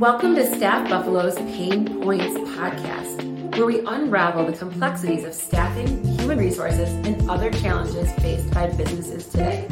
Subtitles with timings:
[0.00, 6.38] Welcome to Staff Buffalo's Pain Points podcast, where we unravel the complexities of staffing, human
[6.38, 9.66] resources, and other challenges faced by businesses today.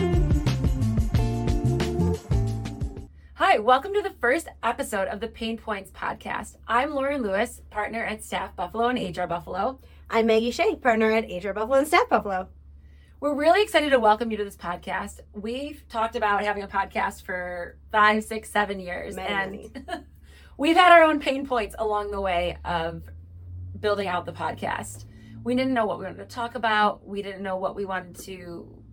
[3.37, 6.57] Hi, welcome to the first episode of the Pain Points podcast.
[6.67, 9.81] I'm Lauren Lewis, partner at Staff Buffalo and HR Buffalo.
[10.11, 12.49] I'm Maggie Shea, partner at HR Buffalo and Staff Buffalo.
[13.21, 15.21] We're really excited to welcome you to this podcast.
[15.33, 20.05] We've talked about having a podcast for five, six, seven years, Many, and
[20.59, 23.03] we've had our own pain points along the way of
[23.81, 25.07] building out the podcast.
[25.43, 27.07] We didn't know what we wanted to talk about.
[27.07, 28.85] We didn't know what we wanted to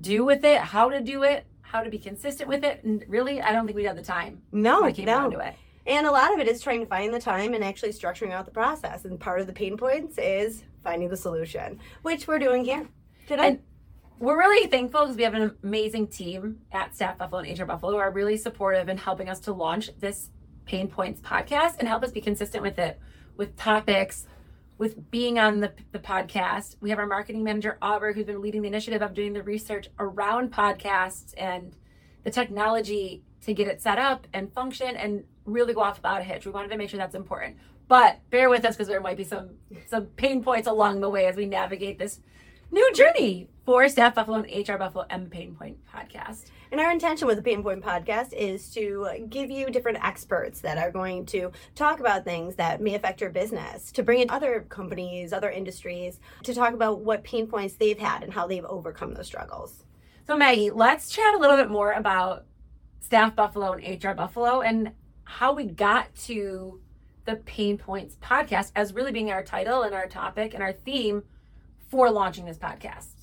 [0.00, 2.84] do with it, how to do it, how to be consistent with it.
[2.84, 4.42] And really, I don't think we had the time.
[4.52, 5.38] No, when it came down no.
[5.38, 5.54] to it.
[5.86, 8.46] And a lot of it is trying to find the time and actually structuring out
[8.46, 9.04] the process.
[9.04, 12.88] And part of the pain points is finding the solution, which we're doing here
[13.26, 13.48] today.
[13.48, 13.58] And
[14.18, 17.92] we're really thankful because we have an amazing team at Staff Buffalo and HR Buffalo
[17.92, 20.30] who are really supportive in helping us to launch this
[20.66, 22.98] Pain Points podcast and help us be consistent with it,
[23.36, 24.26] with topics,
[24.78, 26.76] with being on the, the podcast.
[26.80, 29.88] We have our marketing manager, Aubrey, who's been leading the initiative of doing the research
[29.98, 31.76] around podcasts and
[32.24, 36.24] the technology to get it set up and function and really go off without a
[36.24, 36.46] hitch.
[36.46, 37.56] We wanted to make sure that's important.
[37.86, 39.50] But bear with us because there might be some
[39.86, 42.20] some pain points along the way as we navigate this
[42.70, 46.46] new journey for Staff Buffalo and HR Buffalo the Pain Point podcast.
[46.74, 50.76] And our intention with the Pain Point podcast is to give you different experts that
[50.76, 54.66] are going to talk about things that may affect your business, to bring in other
[54.68, 59.14] companies, other industries, to talk about what pain points they've had and how they've overcome
[59.14, 59.84] those struggles.
[60.26, 62.44] So, Maggie, let's chat a little bit more about
[62.98, 64.90] Staff Buffalo and HR Buffalo and
[65.22, 66.80] how we got to
[67.24, 71.22] the Pain Points podcast as really being our title and our topic and our theme
[71.88, 73.13] for launching this podcast.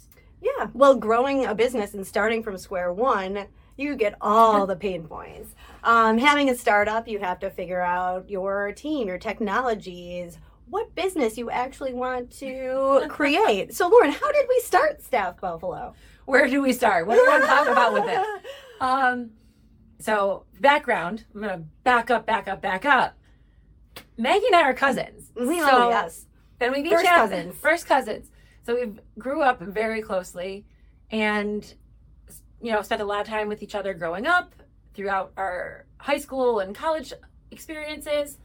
[0.41, 0.67] Yeah.
[0.73, 3.45] Well, growing a business and starting from square one,
[3.77, 5.53] you get all the pain points.
[5.83, 10.37] Um, having a startup, you have to figure out your team, your technologies,
[10.67, 13.73] what business you actually want to create.
[13.73, 15.93] So, Lauren, how did we start Staff Buffalo?
[16.25, 17.07] Where do we start?
[17.07, 18.25] What do we want to talk about with it?
[18.81, 19.29] Um,
[19.99, 23.15] so, background, I'm going to back up, back up, back up.
[24.17, 25.31] Maggie and I are cousins.
[25.37, 26.25] Oh, So- yes.
[26.57, 27.55] Then we First cousins.
[27.57, 28.31] First cousins.
[28.63, 30.65] So we grew up very closely,
[31.09, 31.73] and
[32.61, 34.53] you know spent a lot of time with each other growing up
[34.93, 37.13] throughout our high school and college
[37.49, 38.37] experiences,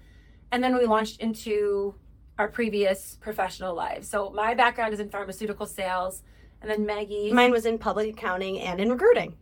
[0.52, 1.94] and then we launched into
[2.38, 4.08] our previous professional lives.
[4.08, 6.22] So my background is in pharmaceutical sales,
[6.60, 7.32] and then Maggie.
[7.32, 9.36] Mine was in public accounting and in recruiting.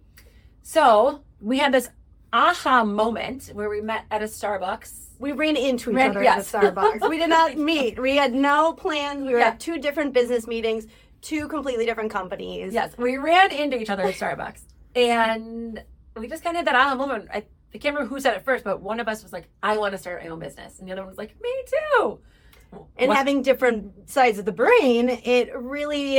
[0.62, 1.88] so we had this
[2.34, 5.10] aha moment where we met at a Starbucks.
[5.20, 6.52] We ran into each Ran- other yes.
[6.52, 7.08] at the Starbucks.
[7.08, 7.98] we did not meet.
[8.00, 9.24] We had no plans.
[9.24, 9.48] We were Yeah.
[9.50, 10.86] at two different business meetings,
[11.22, 12.74] two completely different companies.
[12.74, 14.62] Yes, we ran into each other at Starbucks,
[14.96, 15.82] and
[16.16, 17.28] we just kind of had that aha moment.
[17.32, 19.76] I, I can't remember who said it first, but one of us was like, "I
[19.78, 22.18] want to start my own business," and the other one was like, "Me too."
[22.96, 26.18] and What- having different sides of the brain, it really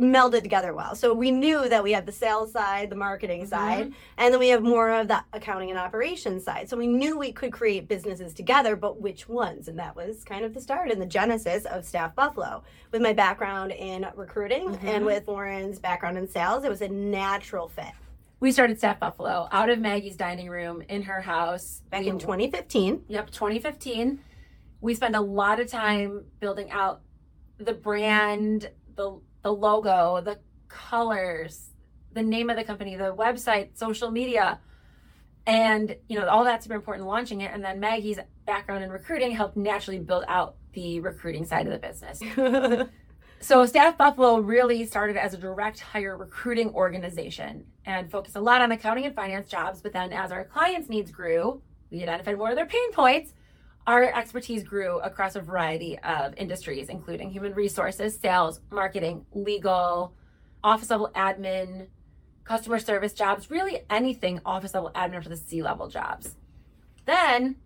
[0.00, 0.94] melded together well.
[0.96, 3.48] So we knew that we had the sales side, the marketing Mm-hmm.
[3.48, 6.68] side, and then we have more of the accounting and operations side.
[6.68, 9.68] So we knew we could create businesses together, but which ones?
[9.68, 12.62] And that was kind of the start and the genesis of Staff Buffalo.
[12.92, 14.86] With my background in recruiting Mm-hmm.
[14.88, 17.92] and with Lauren's background in sales, it was a natural fit.
[18.40, 22.18] we started Staff Buffalo out of Maggie's dining room in her house Back We- in
[22.18, 24.20] 2015, Yep, 2015.
[24.80, 27.00] We spent a lot of time building out
[27.58, 31.70] the brand, the the logo, the colors,
[32.12, 34.58] the name of the company, the website, social media.
[35.46, 37.52] And, you know, all that's super important in launching it.
[37.54, 41.78] And then Maggie's background in recruiting helped naturally build out the recruiting side of the
[41.78, 42.88] business.
[43.44, 48.62] So Staff Buffalo really started as a direct hire recruiting organization and focused a lot
[48.62, 49.82] on accounting and finance jobs.
[49.82, 51.60] But then as our clients' needs grew,
[51.90, 53.34] we identified more of their pain points.
[53.86, 60.14] Our expertise grew across a variety of industries, including human resources, sales, marketing, legal,
[60.62, 61.88] office level admin,
[62.44, 66.36] customer service jobs, really anything office level admin for the C level jobs.
[67.04, 67.56] Then,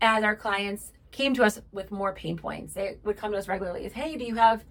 [0.00, 3.48] as our clients came to us with more pain points, they would come to us
[3.48, 4.64] regularly as, hey, do you have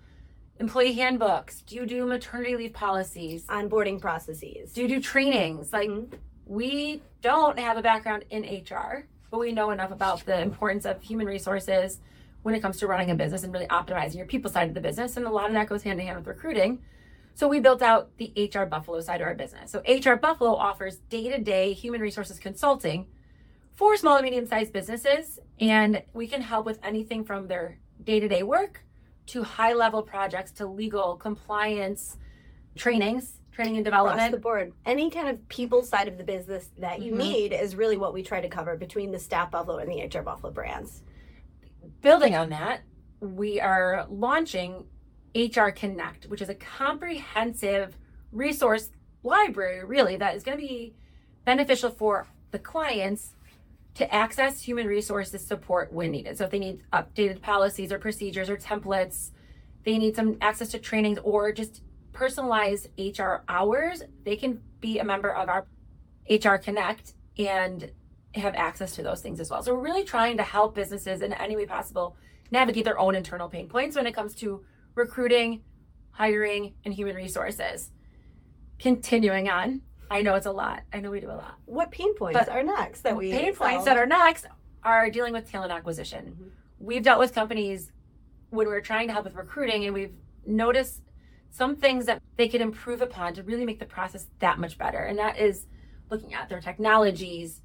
[0.59, 1.61] employee handbooks?
[1.61, 3.45] Do you do maternity leave policies?
[3.47, 4.71] onboarding processes.
[4.71, 5.73] Do you do trainings?
[5.73, 6.13] Like, Mhm.
[6.45, 11.01] we don't have a background in HR, but we know enough about the importance of
[11.01, 11.99] human resources
[12.43, 14.79] when it comes to running a business and really optimizing your people side of the
[14.79, 15.17] business.
[15.17, 16.83] And a lot of that goes hand in hand with recruiting.
[17.33, 19.71] So we built out the HR Buffalo side of our business.
[19.71, 23.07] So HR Buffalo offers day to day human resources consulting
[23.73, 25.39] for small and medium sized businesses.
[25.59, 28.81] And we can help with anything from their day to day work
[29.27, 32.17] to high level projects to legal compliance
[32.75, 34.31] trainings training and across development.
[34.31, 34.73] the board.
[34.85, 37.17] Any kind of people side of the business that you Mhm.
[37.17, 40.23] need is really what we try to cover between the Staff Buffalo and the HR
[40.23, 41.03] Buffalo brands.
[42.01, 42.81] Building on that,
[43.19, 44.87] we are launching
[45.35, 47.97] HR Connect, which is a comprehensive
[48.31, 48.89] resource
[49.23, 50.93] library, really, that is going to be
[51.45, 53.35] beneficial for the clients
[53.95, 56.37] to access human resources support when needed.
[56.37, 59.31] So if they need updated policies or procedures or templates,
[59.83, 61.81] they need some access to trainings or just
[62.13, 65.65] personalized HR hours, they can be a member of our
[66.29, 67.91] HR Connect and
[68.35, 69.61] have access to those things as well.
[69.61, 72.15] So we're really trying to help businesses in any way possible
[72.51, 74.63] navigate their own internal pain points when it comes to
[74.95, 75.61] recruiting,
[76.11, 77.91] hiring, and human resources.
[78.79, 80.83] Continuing on, I know it's a lot.
[80.91, 81.55] I know we do a lot.
[81.65, 84.45] What pain points But are next that we pain points that are next
[84.83, 86.37] are dealing with talent acquisition.
[86.39, 86.51] Mhm.
[86.79, 87.91] We've dealt with companies
[88.49, 90.13] when we're trying to help with recruiting, and we've
[90.45, 91.01] noticed
[91.53, 94.97] some things that they could improve upon to really make the process that much better.
[94.97, 95.67] And that is
[96.09, 97.61] looking at their technologies,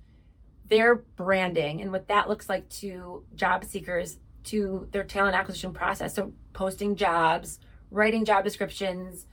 [0.67, 6.15] their branding, and what that looks like to job seekers, to their talent acquisition process.
[6.15, 9.27] So, posting jobs, writing job descriptions,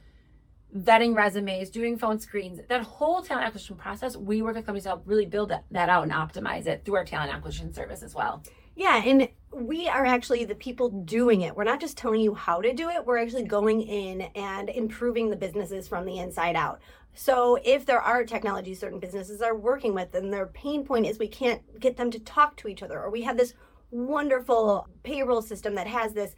[0.74, 4.90] vetting resumes, doing phone screens, that whole talent acquisition process, we work with companies to
[4.90, 8.42] help really build that, out and optimize it through our talent acquisition service as well.
[8.76, 11.56] Yeah, and we are actually the people doing it.
[11.56, 15.30] We're not just telling you how to do it, we're actually going in and improving
[15.30, 16.82] the businesses from the inside out.
[17.14, 21.18] So, if there are technologies certain businesses are working with, and their pain point is
[21.18, 23.54] we can't get them to talk to each other, or we have this
[23.92, 26.36] wonderful payroll system that has this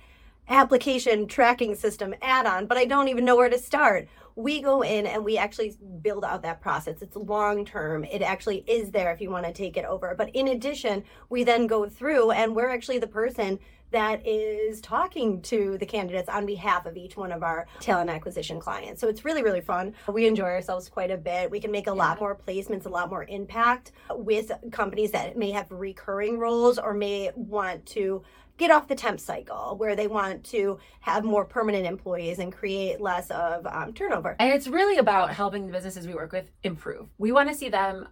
[0.48, 4.07] application tracking system add on, but I don't even know where to start.
[4.38, 7.01] We go in and we actually build out that process.
[7.01, 8.04] It's long term.
[8.04, 10.13] It actually is there if you want to take it over.
[10.16, 13.57] But in addition, we then go through and we're actually the person
[13.89, 18.60] that is talking to the candidates on behalf of each one of our talent acquisition
[18.60, 19.01] clients.
[19.01, 19.95] So it's really, really fun.
[20.07, 21.50] We enjoy ourselves quite a bit.
[21.50, 25.50] We can make a lot more placements, a lot more impact with companies that may
[25.51, 28.22] have recurring roles or may want to
[28.57, 33.00] get off the temp cycle where they want to have more permanent employees and create
[33.00, 34.36] less of um, turnover.
[34.39, 37.07] And it's really about helping the businesses we work with improve.
[37.18, 38.07] We want to see them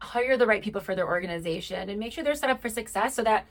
[0.00, 3.14] hire the right people for their organization and make sure they're set up for success
[3.14, 3.46] so that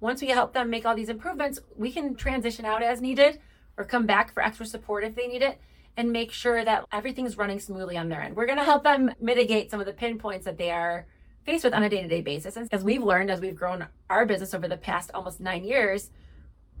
[0.00, 3.38] once we help them make all these improvements, we can transition out as needed
[3.76, 5.60] or come back for extra support if they need it
[5.96, 8.34] and make sure that everything's running smoothly on their end.
[8.34, 11.06] We're going to help them mitigate some of the pinpoints that they are
[11.44, 12.56] faced with on a day-to-day basis.
[12.56, 16.10] And as we've learned as we've grown our business over the past almost 9 years,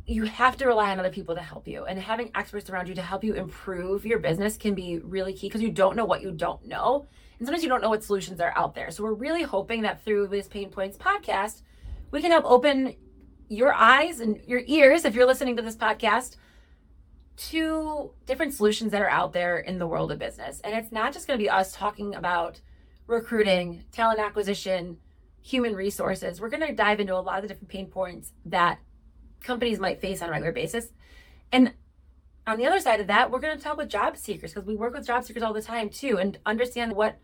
[0.06, 1.84] you have to rely on other people to help you.
[1.84, 5.48] And having experts around you to help you improve your business can be really key
[5.48, 7.06] because you don't know what you don't know.
[7.38, 8.90] And sometimes you don't know what solutions are out there.
[8.90, 11.62] So we're really hoping that through this pain points podcast
[12.10, 12.94] we can help open
[13.48, 16.36] your eyes and your ears if you're listening to this podcast
[17.36, 20.60] to different solutions that are out there in the world of business.
[20.62, 22.60] And it's not just going to be us talking about
[23.10, 24.96] recruiting talent acquisition
[25.42, 28.78] human resources we're going to dive into a lot of the different pain points that
[29.42, 30.92] companies might face on a regular basis.
[31.52, 31.74] And
[32.46, 34.76] on the other side of that, we're going to talk with job seekers because we
[34.76, 37.18] work with job seekers all the time too and understand what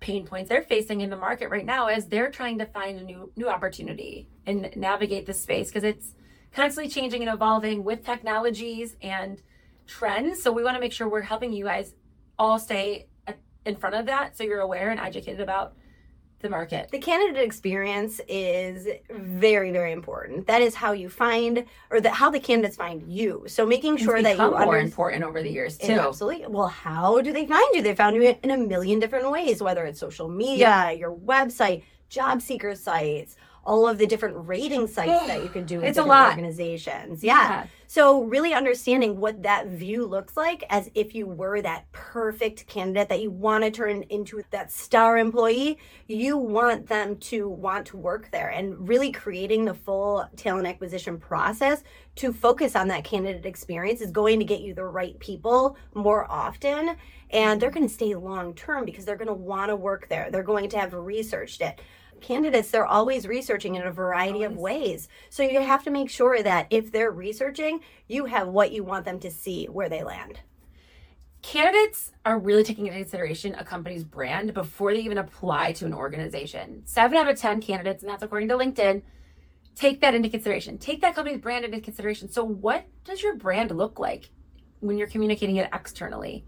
[0.00, 3.04] pain points they're facing in the market right now as they're trying to find a
[3.04, 6.14] new new opportunity and navigate this space because it's
[6.52, 9.42] constantly changing and evolving with technologies and
[9.86, 10.42] trends.
[10.42, 11.94] So we want to make sure we're helping you guys
[12.38, 13.08] all stay
[13.64, 15.74] in front of that so you're aware and educated about
[16.40, 16.88] the market.
[16.90, 20.46] The candidate experience is very, very important.
[20.46, 23.44] That is how you find, or that how the candidates find you.
[23.46, 25.92] So making sure It's that you become more important over the years too.
[25.92, 26.46] Absolutely.
[26.48, 27.82] Well, how do they find you?
[27.82, 32.40] They found you in a million different ways, whether it's social media, your website, job
[32.40, 36.02] seeker sites, all of the different rating sites that you can do with It's a
[36.04, 36.30] lot.
[36.30, 37.22] organizations.
[37.22, 37.66] Yeah.
[37.92, 43.08] So really understanding what that view looks like as if you were that perfect candidate
[43.08, 47.96] that you want to turn into that star employee, you want them to want to
[47.96, 51.82] work there and really creating the full talent acquisition process
[52.14, 56.30] to focus on that candidate experience is going to get you the right people more
[56.30, 56.94] often
[57.30, 60.30] and they're going to stay long term because they're going to want to work there.
[60.30, 61.80] They're going to have researched it
[62.20, 66.42] candidates they're always researching in a variety of ways so you have to make sure
[66.42, 70.40] that if they're researching you have what you want them to see where they land
[71.42, 75.94] candidates are really taking into consideration a company's brand before they even apply to an
[75.94, 76.82] organization.
[76.84, 79.02] Seven out of 10 candidates, and that's according to LinkedIn,
[79.74, 80.78] take that into consideration.
[80.78, 82.30] Take that company's brand into consideration.
[82.30, 84.30] So, what does your brand look like
[84.80, 86.44] when you're communicating it externally?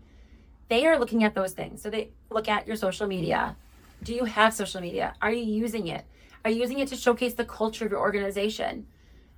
[0.68, 1.82] They are looking at those things.
[1.82, 3.56] So, they look at your social media.
[4.02, 5.14] Do you have social media?
[5.22, 6.04] Are you using it?
[6.44, 8.86] Are you using it to showcase the culture of your organization?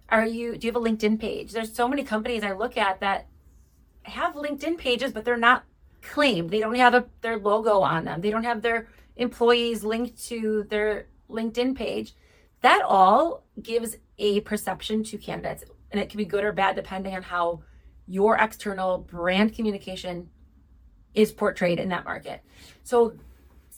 [0.09, 1.52] Are you do you have a LinkedIn page?
[1.52, 3.26] There's so many companies I look at that
[4.04, 5.64] have LinkedIn pages, but they're not
[6.02, 6.50] claimed.
[6.50, 8.21] They don't have a, their logo on them.
[8.21, 12.14] They don't have their employees linked to their LinkedIn page.
[12.61, 17.14] That all gives a perception to candidates, and it can be good or bad depending
[17.14, 17.62] on how
[18.06, 20.28] your external brand communication
[21.14, 22.42] is portrayed in that market.
[22.83, 23.14] So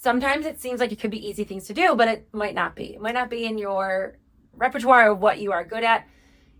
[0.06, 2.76] sometimes it seems like it could be easy things to do, but it might not
[2.76, 2.94] be.
[2.94, 4.18] It might not be in your
[4.54, 6.06] repertoire of what you are good at.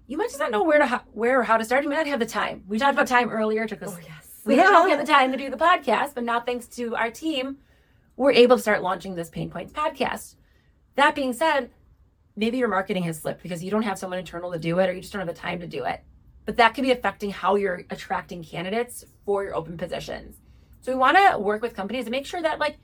[0.09, 1.85] You might just not know where to where or how to start.
[1.85, 2.65] You might not have the time.
[2.67, 3.65] We talked about time earlier.
[3.69, 3.95] Took us.
[3.95, 4.41] Oh, yes.
[4.45, 7.59] We didn't have the time to do the podcast, but now thanks to our team,
[8.17, 10.35] we're able to start launching this Pain Points podcast.
[10.97, 11.71] That being said,
[12.35, 14.93] maybe your marketing has slipped because you don't have someone internal to do it or
[14.93, 16.03] you just don't have the time to do it.
[16.47, 20.37] But that could be affecting how you're attracting candidates for your open positions.
[20.81, 22.79] So we want to work with companies to make sure that like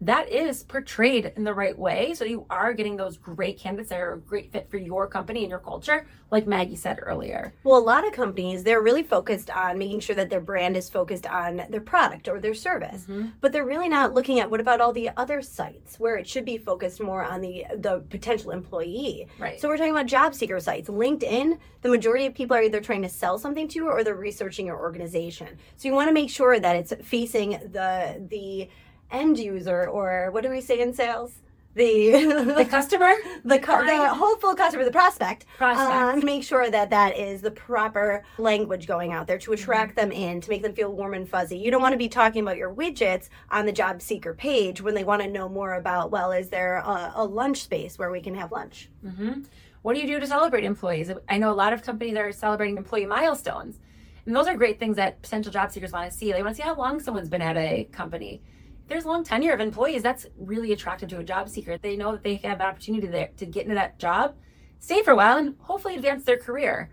[0.00, 4.00] that is portrayed in the right way so you are getting those great candidates that
[4.00, 7.78] are a great fit for your company and your culture like maggie said earlier Well,
[7.78, 11.26] a lot of companies, they're really focused on making sure that their brand is focused
[11.26, 13.02] on their product or their service.
[13.02, 13.28] Mm-hmm.
[13.40, 16.44] But they're really not looking at what about all the other sites where it should
[16.44, 19.26] be focused more on the the potential employee.
[19.38, 19.60] Right.
[19.60, 20.88] So we're talking about job seeker sites.
[20.88, 24.14] LinkedIn, the majority of people are either trying to sell something to you or they're
[24.14, 25.48] researching your organization.
[25.76, 28.68] So you want to make sure that it's facing the the
[29.10, 31.32] end user or what do we say in sales?
[31.74, 32.10] The
[32.56, 33.12] the customer
[33.44, 35.90] the, cu- the hopeful customer, the prospect, Prospect.
[36.18, 40.10] um, make sure that that is the proper language going out there to attract them
[40.10, 41.56] in, to make them feel warm and fuzzy.
[41.56, 44.94] You don't want to be talking about your widgets on the job seeker page when
[44.94, 48.20] they want to know more about, well, is there a, a lunch space where we
[48.20, 48.88] can have lunch?
[49.02, 49.42] hmm
[49.82, 51.12] What do you do to celebrate employees?
[51.28, 53.78] I know a lot of companies are celebrating employee milestones.
[54.26, 56.32] And those are great things that potential job seekers want to see.
[56.32, 58.42] They want to see how long someone's been at a company.
[58.88, 61.76] There's long tenure of employees, that's really attractive to a job seeker.
[61.76, 64.34] They know that they have an opportunity there to get into that job,
[64.78, 66.90] stay for a while, and hopefully advance their career.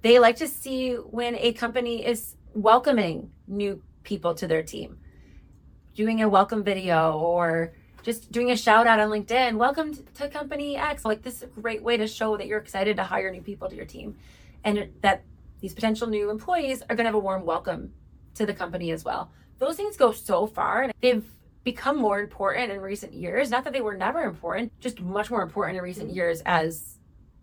[0.00, 4.96] They like to see when a company is welcoming new people to their team,
[5.94, 9.58] doing a welcome video or just doing a shout out on LinkedIn.
[9.58, 11.04] Welcome to company X.
[11.04, 13.68] Like this is a great way to show that you're excited to hire new people
[13.68, 14.16] to your team
[14.64, 15.24] and that
[15.60, 17.92] these potential new employees are going to have a warm welcome
[18.36, 19.30] to the company as well.
[19.58, 21.24] Those things go so far and they've
[21.64, 23.50] become more important in recent years.
[23.50, 26.98] Not that they were never important, just much more important in recent years as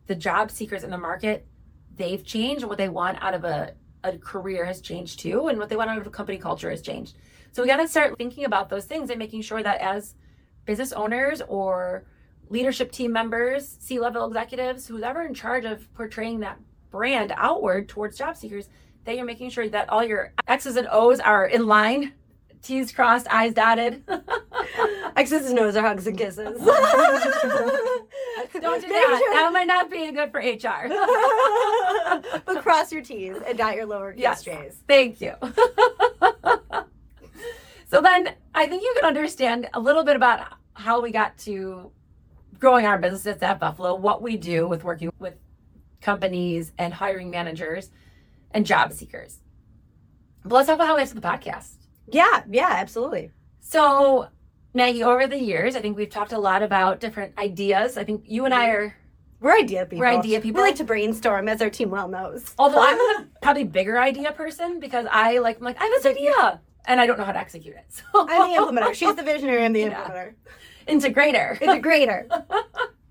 [0.07, 1.45] the job seekers in the market,
[1.95, 5.57] they've changed and what they want out of a, a career has changed too and
[5.57, 7.15] what they want out of a company culture has changed.
[7.51, 10.15] So we got to start thinking about those things and making sure that as
[10.65, 12.05] business owners or
[12.49, 16.59] leadership team members, C level executives, who's ever in charge of portraying that
[16.91, 18.69] brand outward towards job seekers,
[19.05, 22.13] that you're making sure that all your X's and O's are in line,
[22.61, 24.03] T's crossed, I's dotted.
[25.17, 26.57] X's and O's are hugs and kisses.
[26.57, 26.67] Don't do
[28.87, 29.29] that.
[29.33, 30.87] That might not be good for HR.
[32.45, 34.43] but cross your T's and dot your lowercase Yes.
[34.43, 34.77] J's.
[34.87, 35.33] Thank you.
[37.89, 41.91] so then I think you can understand a little bit about how we got to
[42.59, 45.35] growing our businesses at Buffalo, what we do with working with
[46.01, 47.91] companies and hiring managers
[48.53, 49.39] and job seekers.
[50.45, 51.75] But let's talk about how we got to the podcast.
[52.07, 53.31] Yeah, yeah, absolutely.
[53.61, 54.27] So,
[54.73, 57.97] Maggie, over the years, I think we've talked a lot about different ideas.
[57.97, 58.95] I think you and I are,
[59.39, 59.99] We're idea people.
[59.99, 60.61] We're idea people.
[60.61, 62.53] We like to brainstorm, as our team well knows.
[62.59, 66.05] although I'm a probably bigger idea person because I like, I'm like, I have this
[66.05, 67.85] idea and I don't know how to execute it.
[67.89, 68.93] So I'm the implementer.
[68.93, 69.63] She's the visionary.
[69.63, 70.03] I'm the Yeah.
[70.09, 70.33] implementer.
[70.87, 72.27] integrator Integrator.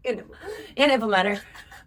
[0.77, 1.41] And implementer.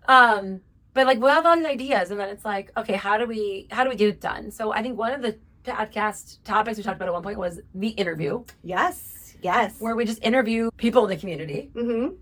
[0.08, 0.62] Um,
[0.96, 3.68] but like we have all these ideas, and then it's like, okay, how do we
[3.70, 4.50] how do we get it done?
[4.50, 7.60] So I think one of the podcast topics we talked about at one point was
[7.76, 9.36] the interview, Yes.
[9.42, 9.76] Yes.
[9.80, 12.16] where we just interview people in the community, mm-hmm.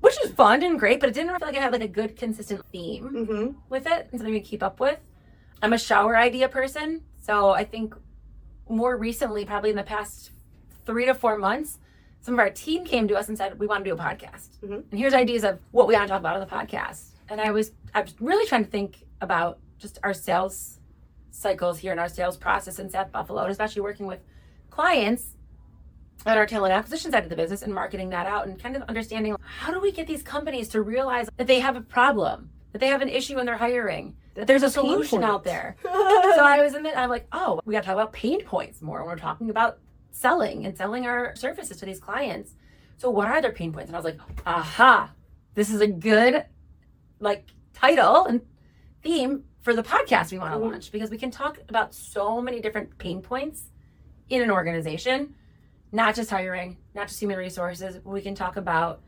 [0.00, 2.16] which is fun and great, but it didn't feel like it had like a good
[2.16, 3.58] consistent theme Mm-hmm.
[3.68, 4.98] with it and something we keep up with.
[5.62, 7.94] I'm a shower idea person, so I think
[8.68, 10.30] more recently, probably in the past
[10.86, 11.78] three to four months,
[12.22, 14.48] some of our team came to us and said we want to do a podcast,
[14.62, 14.84] Mhm.
[14.90, 17.09] and here's ideas of what we want to talk about on the podcast.
[17.30, 20.80] And I was I was really trying to think about just our sales
[21.30, 24.20] cycles here and our sales process in Staff Buffalo, and especially working with
[24.68, 25.36] clients
[26.26, 28.82] at our talent acquisition side of the business and marketing that out and kind of
[28.82, 32.80] understanding how do we get these companies to realize that they have a problem, that
[32.80, 35.76] they have an issue when they're hiring, that there's a solution out there.
[35.82, 38.82] so I was in it, I'm like, oh, we got to talk about pain points
[38.82, 39.78] more when we're talking about
[40.10, 42.54] selling and selling our services to these clients.
[42.98, 43.88] So what are their pain points?
[43.88, 45.12] And I was like, aha,
[45.54, 46.44] this is a good
[47.20, 48.40] like title and
[49.02, 52.60] theme for the podcast we want to launch because we can talk about so many
[52.60, 53.64] different pain points
[54.28, 55.34] in an organization,
[55.92, 57.98] not just hiring, not just human resources.
[58.04, 59.02] We can talk about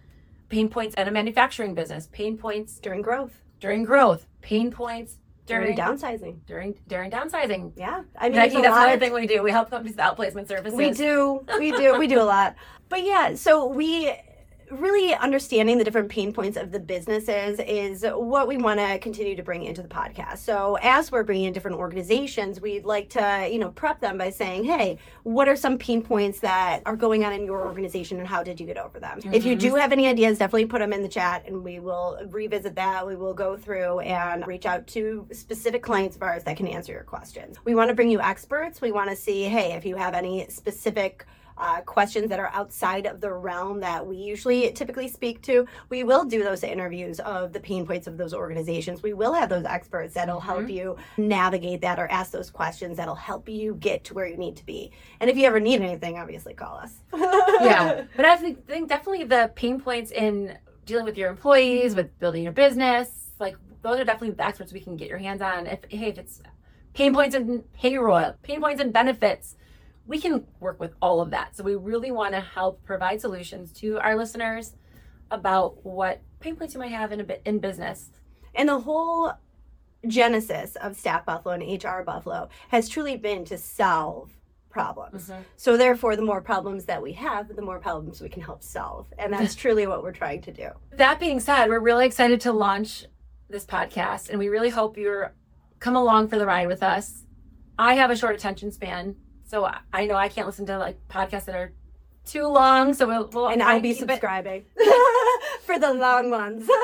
[0.48, 3.42] pain points at a manufacturing business, pain points During growth.
[3.60, 6.36] during growth, pain points during during downsizing.
[6.46, 7.72] during during downsizing.
[7.76, 9.42] Yeah, I mean, there's a that's another thing we do.
[9.42, 10.76] We help companies with outplacement services.
[10.76, 11.44] We do.
[11.58, 11.98] We do.
[11.98, 12.56] We do a lot.
[12.88, 14.12] But yeah, so we
[14.72, 19.36] really understanding the different pain points of the businesses is what we want to continue
[19.36, 20.38] to bring into the podcast.
[20.38, 24.30] So as we're bringing in different organizations, we'd like to, you know, prep them by
[24.30, 28.26] saying, "Hey, what are some pain points that are going on in your organization and
[28.26, 29.76] how did you get over them?" If you do mm-hmm.
[29.78, 33.06] have any ideas, definitely put them in the chat and we will revisit that.
[33.06, 36.92] We will go through and reach out to specific clients of ours that can answer
[36.92, 37.58] your questions.
[37.64, 38.80] We want to bring you experts.
[38.80, 41.26] We want to see, hey, if you have any specific
[41.58, 46.04] uh, questions that are outside of the realm that we usually typically speak to, we
[46.04, 49.02] will do those interviews of the pain points of those organizations.
[49.02, 53.14] We will have those experts that'll help you navigate that or ask those questions that'll
[53.14, 54.92] help you get to where you need to be.
[55.20, 56.94] And if you ever need anything, obviously call us.
[57.14, 60.56] yeah, but I think, think definitely the pain points in
[60.86, 64.80] dealing with your employees, with building your business, like those are definitely the experts we
[64.80, 65.66] can get your hands on.
[65.66, 66.42] If hey, if it's
[66.94, 69.56] pain points in payroll, pain points in benefits,
[70.06, 71.56] we can work with all of that.
[71.56, 74.74] So we really want to help provide solutions to our listeners
[75.30, 78.10] about what pain points you might have in a bit in business.
[78.54, 79.32] And the whole
[80.06, 84.30] genesis of Staff Buffalo and HR Buffalo has truly been to solve
[84.68, 85.28] problems.
[85.28, 85.42] Mm-hmm.
[85.56, 89.06] So therefore, the more problems that we have, the more problems we can help solve.
[89.18, 90.70] And that's truly what we're trying to do.
[90.96, 93.04] That being said, we're really excited to launch
[93.48, 95.34] this podcast and we really hope you're
[95.78, 97.24] come along for the ride with us.
[97.78, 99.16] I have a short attention span,
[99.52, 101.72] so I- I know I can't listen to like podcasts that are
[102.24, 102.94] too long.
[102.94, 104.64] So we'll, we'll And I'll be subscribing
[105.66, 106.68] for the long ones.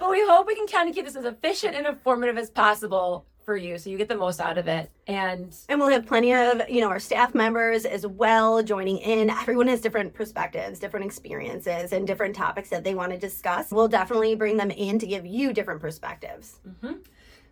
[0.00, 3.24] But we hope we can kind of keep this as efficient and informative as possible
[3.44, 4.90] for you, so you get the most out of it.
[5.06, 9.30] And And we'll have plenty of, you know, our staff members as well joining in.
[9.30, 13.70] Everyone has different perspectives, different experiences, and different topics that they want to discuss.
[13.70, 16.58] We'll definitely bring them in to give you different perspectives.
[16.68, 16.94] Mm-hmm.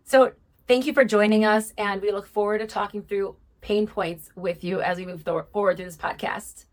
[0.02, 0.32] so,
[0.66, 4.64] thank you for joining us, and we look forward to talking through pain points with
[4.64, 6.66] you as we move forward through this podcast.